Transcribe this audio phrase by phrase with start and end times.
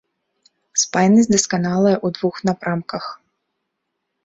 [0.83, 3.05] Спайнасць дасканалая ў двух напрамках.